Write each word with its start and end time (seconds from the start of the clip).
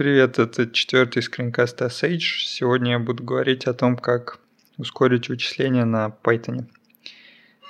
Привет, 0.00 0.38
это 0.38 0.66
четвертый 0.66 1.22
скринкаст 1.22 1.82
Sage. 1.82 2.38
Сегодня 2.38 2.92
я 2.92 2.98
буду 2.98 3.22
говорить 3.22 3.66
о 3.66 3.74
том, 3.74 3.98
как 3.98 4.40
ускорить 4.78 5.28
вычисления 5.28 5.84
на 5.84 6.06
Python. 6.22 6.68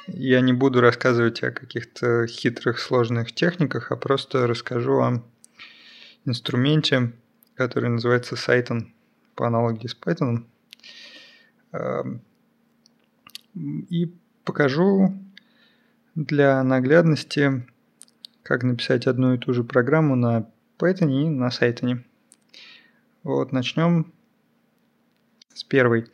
Я 0.06 0.40
не 0.40 0.52
буду 0.52 0.80
рассказывать 0.80 1.42
о 1.42 1.50
каких-то 1.50 2.28
хитрых 2.28 2.78
сложных 2.78 3.32
техниках, 3.32 3.90
а 3.90 3.96
просто 3.96 4.46
расскажу 4.46 5.00
о 5.00 5.24
инструменте, 6.24 7.10
который 7.56 7.90
называется 7.90 8.36
Cython 8.36 8.86
по 9.34 9.48
аналогии 9.48 9.88
с 9.88 9.96
Python. 10.00 10.44
Эм, 11.72 12.22
и 13.56 14.14
покажу 14.44 15.18
для 16.14 16.62
наглядности, 16.62 17.66
как 18.44 18.62
написать 18.62 19.08
одну 19.08 19.34
и 19.34 19.38
ту 19.38 19.52
же 19.52 19.64
программу 19.64 20.14
на 20.14 20.48
Python 20.78 21.10
и 21.10 21.28
на 21.28 21.48
Cython. 21.48 22.04
Вот, 23.22 23.52
начнем 23.52 24.12
с 25.52 25.62
первой. 25.62 26.06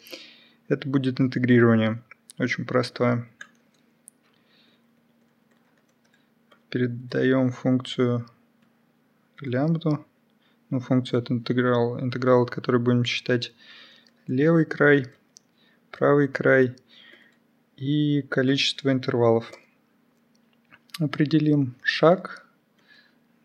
Это 0.66 0.88
будет 0.88 1.20
интегрирование. 1.20 2.02
Очень 2.36 2.64
простое. 2.64 3.28
Передаем 6.68 7.52
функцию 7.52 8.26
лямбду. 9.40 10.04
Ну, 10.70 10.80
функцию 10.80 11.20
от 11.20 11.30
интеграл, 11.30 12.00
интеграл, 12.00 12.42
от 12.42 12.50
которой 12.50 12.82
будем 12.82 13.04
считать 13.04 13.54
левый 14.26 14.64
край, 14.64 15.06
правый 15.92 16.26
край 16.26 16.74
и 17.76 18.22
количество 18.22 18.90
интервалов. 18.90 19.52
Определим 20.98 21.76
шаг 21.82 22.45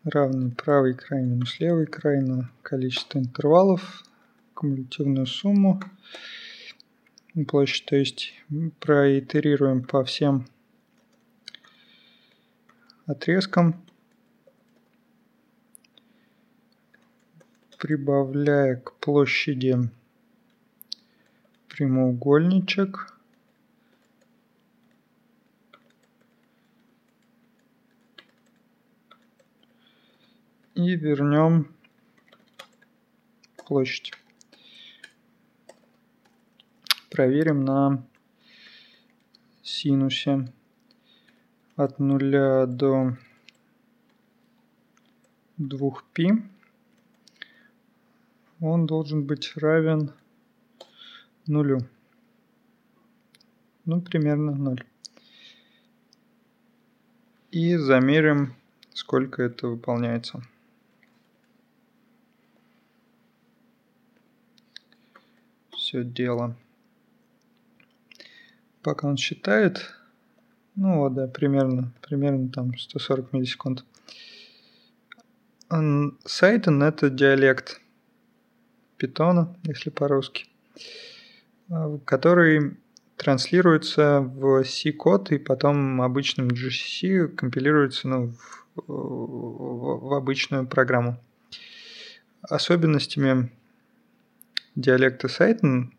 равный 0.04 0.50
правый 0.50 0.94
край 0.94 1.22
минус 1.22 1.60
левый 1.60 1.86
край 1.86 2.20
на 2.20 2.50
количество 2.62 3.18
интервалов, 3.18 4.04
кумулятивную 4.54 5.26
сумму, 5.26 5.80
площадь, 7.46 7.86
то 7.86 7.96
есть 7.96 8.34
проитерируем 8.80 9.82
по 9.82 10.04
всем 10.04 10.46
отрезкам, 13.06 13.80
прибавляя 17.78 18.76
к 18.76 18.94
площади 18.94 19.76
прямоугольничек– 21.68 23.08
и 30.82 30.96
вернем 30.96 31.74
площадь. 33.66 34.12
Проверим 37.10 37.64
на 37.64 38.04
синусе 39.62 40.52
от 41.76 41.98
0 41.98 42.66
до 42.66 43.16
2π. 45.58 46.42
Он 48.60 48.86
должен 48.86 49.24
быть 49.26 49.52
равен 49.56 50.12
нулю. 51.46 51.80
Ну, 53.84 54.00
примерно 54.00 54.54
0. 54.54 54.84
И 57.50 57.76
замерим, 57.76 58.54
сколько 58.94 59.42
это 59.42 59.68
выполняется. 59.68 60.42
Все 65.92 66.04
дело. 66.04 66.56
Пока 68.82 69.06
он 69.08 69.18
считает, 69.18 69.94
ну 70.74 71.00
вот, 71.00 71.12
да, 71.12 71.26
примерно, 71.26 71.92
примерно 72.00 72.48
там 72.48 72.76
140 72.76 73.32
миллисекунд. 73.34 73.84
Сайтон 76.24 76.82
это 76.82 77.10
диалект 77.10 77.82
питона, 78.96 79.54
если 79.64 79.90
по-русски, 79.90 80.46
а, 81.68 81.98
который 82.06 82.78
транслируется 83.16 84.20
в 84.20 84.64
C-код 84.64 85.30
и 85.32 85.38
потом 85.38 86.00
обычным 86.00 86.48
GCC 86.48 87.28
компилируется 87.28 88.08
ну, 88.08 88.32
в, 88.76 88.82
в, 88.86 90.08
в 90.08 90.14
обычную 90.14 90.66
программу. 90.66 91.18
Особенностями 92.40 93.50
диалекта 94.74 95.28
Сайтон 95.28 95.94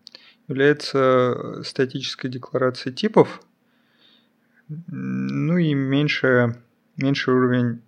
является 0.48 1.62
статической 1.64 2.30
декларацией 2.30 2.96
типов, 2.96 3.42
ну 4.68 5.58
и 5.58 5.74
меньше, 5.74 6.62
меньше 6.98 7.32
уровень 7.32 7.82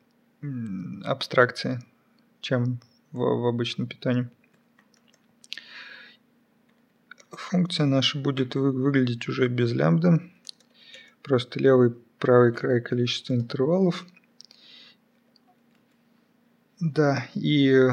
абстракции, 1.03 1.79
чем 2.41 2.79
в, 3.12 3.19
в 3.19 3.47
обычном 3.47 3.88
питании. 3.88 4.29
Функция 7.31 7.85
наша 7.85 8.17
будет 8.17 8.56
выглядеть 8.56 9.28
уже 9.28 9.47
без 9.47 9.73
лямбда. 9.73 10.22
Просто 11.22 11.59
левый 11.59 11.94
правый 12.19 12.53
край 12.53 12.81
количества 12.81 13.34
интервалов. 13.34 14.06
Да, 16.79 17.28
и 17.34 17.90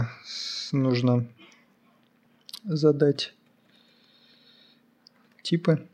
нужно 0.73 1.27
задать 2.65 3.35
типы 5.43 5.87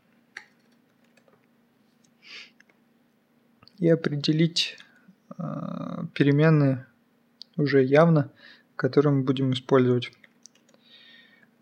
и 3.77 3.87
определить 3.89 4.77
э, 5.37 6.05
переменные 6.13 6.85
уже 7.55 7.83
явно, 7.83 8.31
которые 8.75 9.13
мы 9.13 9.23
будем 9.23 9.53
использовать. 9.53 10.11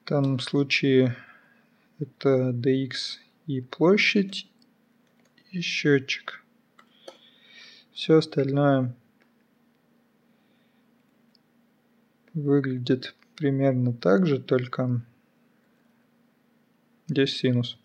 В 0.03 0.09
данном 0.09 0.39
случае 0.39 1.15
это 1.99 2.51
dx 2.51 3.17
и 3.45 3.61
площадь 3.61 4.49
и 5.51 5.61
счетчик. 5.61 6.43
Все 7.93 8.17
остальное 8.17 8.95
выглядит 12.33 13.15
примерно 13.37 13.93
так 13.93 14.25
же, 14.25 14.39
только 14.39 15.01
здесь 17.07 17.37
синус. 17.37 17.77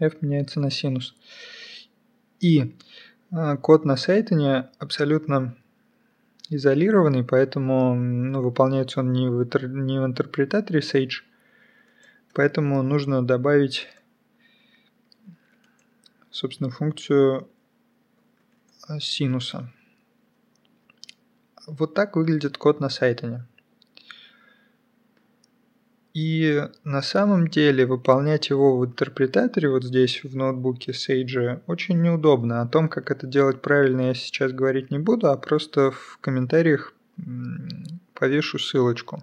f 0.00 0.20
меняется 0.22 0.58
на 0.58 0.70
синус. 0.70 1.14
И 2.40 2.74
а, 3.30 3.56
код 3.56 3.84
на 3.84 3.96
Сайтоне 3.96 4.70
абсолютно 4.78 5.56
изолированный, 6.48 7.24
поэтому 7.24 7.94
ну, 7.94 8.42
выполняется 8.42 9.00
он 9.00 9.12
не 9.12 9.28
в, 9.28 9.44
не 9.68 10.00
в 10.00 10.06
интерпретаторе 10.06 10.80
Sage, 10.80 11.22
поэтому 12.32 12.82
нужно 12.82 13.22
добавить, 13.22 13.86
собственно, 16.30 16.70
функцию 16.70 17.48
синуса. 18.98 19.70
Вот 21.66 21.92
так 21.92 22.16
выглядит 22.16 22.56
код 22.56 22.80
на 22.80 22.88
Сайтоне. 22.88 23.44
И 26.20 26.64
на 26.82 27.00
самом 27.00 27.46
деле 27.46 27.86
выполнять 27.86 28.50
его 28.50 28.76
в 28.76 28.84
интерпретаторе 28.84 29.68
вот 29.68 29.84
здесь 29.84 30.24
в 30.24 30.34
ноутбуке 30.34 30.90
Sage 30.90 31.62
очень 31.68 32.02
неудобно. 32.02 32.60
О 32.60 32.66
том, 32.66 32.88
как 32.88 33.12
это 33.12 33.28
делать 33.28 33.62
правильно, 33.62 34.00
я 34.00 34.14
сейчас 34.14 34.50
говорить 34.50 34.90
не 34.90 34.98
буду, 34.98 35.28
а 35.28 35.36
просто 35.36 35.92
в 35.92 36.18
комментариях 36.20 36.92
повешу 38.14 38.58
ссылочку. 38.58 39.22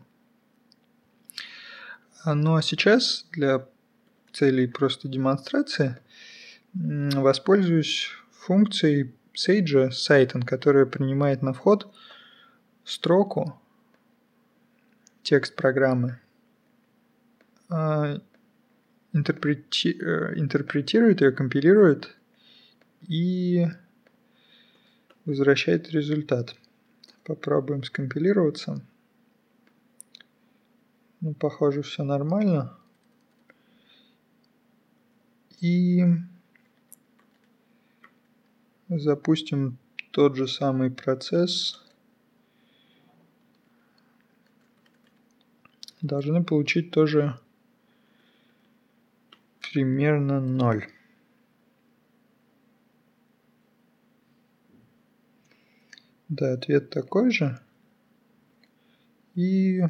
Ну 2.24 2.56
а 2.56 2.62
сейчас 2.62 3.28
для 3.34 3.68
целей 4.32 4.68
просто 4.68 5.10
демонстрации 5.10 5.98
воспользуюсь 6.74 8.08
функцией 8.32 9.14
Sage 9.34 9.90
Cyton, 9.90 10.46
которая 10.46 10.86
принимает 10.86 11.42
на 11.42 11.52
вход 11.52 11.94
строку 12.86 13.60
текст 15.24 15.58
программы 15.58 16.12
а, 16.12 16.25
интерпрети... 19.14 19.98
Э, 20.00 20.38
интерпретирует 20.38 21.22
ее, 21.22 21.32
компилирует 21.32 22.16
и 23.08 23.66
возвращает 25.26 25.90
результат. 25.90 26.56
Попробуем 27.24 27.84
скомпилироваться. 27.84 28.86
Ну, 31.22 31.34
похоже, 31.34 31.82
все 31.82 32.04
нормально. 32.04 32.78
И 35.62 36.04
запустим 38.90 39.78
тот 40.12 40.36
же 40.36 40.48
самый 40.48 40.92
процесс 40.92 41.82
должны 46.02 46.44
получить 46.44 46.92
тоже 46.92 47.40
примерно 49.76 50.40
0. 50.40 50.88
Да, 56.30 56.54
ответ 56.54 56.90
такой 56.90 57.30
же. 57.30 57.60
И 59.36 59.82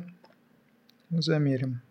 замерим. 1.11 1.81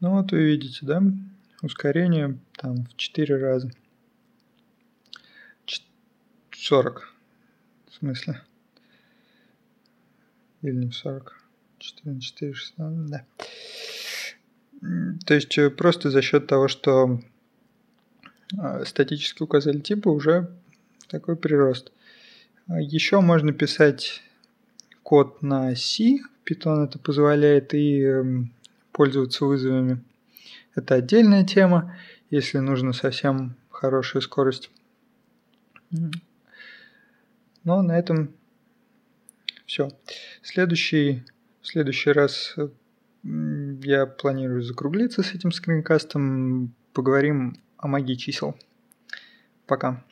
Ну 0.00 0.12
вот 0.12 0.32
вы 0.32 0.44
видите, 0.44 0.86
да, 0.86 1.02
ускорение 1.60 2.38
там 2.56 2.86
в 2.86 2.96
4 2.96 3.36
раза. 3.36 3.70
40 6.62 7.12
в 7.88 7.94
смысле. 7.94 8.40
Или 10.62 10.76
не 10.76 10.88
в 10.90 10.94
40. 10.94 11.36
4 11.78 12.14
на 12.14 12.20
4, 12.20 12.54
16, 12.54 13.06
да. 13.06 13.24
То 15.26 15.34
есть 15.34 15.58
э, 15.58 15.70
просто 15.70 16.10
за 16.10 16.22
счет 16.22 16.46
того, 16.46 16.68
что 16.68 17.20
а, 18.56 18.84
статический 18.84 19.42
указатель 19.42 19.80
типа 19.80 20.08
уже 20.08 20.50
такой 21.08 21.34
прирост. 21.34 21.92
А 22.68 22.80
Еще 22.80 23.20
можно 23.20 23.52
писать 23.52 24.22
код 25.02 25.42
на 25.42 25.74
C. 25.74 26.20
Python 26.44 26.84
это 26.84 26.98
позволяет 26.98 27.74
и 27.74 28.02
эм, 28.02 28.52
пользоваться 28.92 29.44
вызовами. 29.44 30.00
Это 30.76 30.94
отдельная 30.94 31.44
тема, 31.44 31.96
если 32.30 32.58
нужно 32.58 32.92
совсем 32.92 33.56
хорошая 33.68 34.22
скорость. 34.22 34.70
Но 37.64 37.82
на 37.82 37.98
этом 37.98 38.34
все. 39.66 39.88
Следующий, 40.42 41.24
следующий 41.62 42.10
раз 42.10 42.56
я 43.24 44.06
планирую 44.06 44.62
закруглиться 44.62 45.22
с 45.22 45.34
этим 45.34 45.52
скринкастом. 45.52 46.74
Поговорим 46.92 47.56
о 47.78 47.88
магии 47.88 48.14
чисел. 48.14 48.56
Пока. 49.66 50.04